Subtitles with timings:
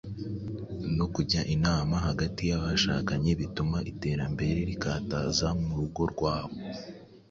[0.97, 6.55] no kujya inama hagati y’abashakanye bituma iterambere rikataza mu rugo rwabo.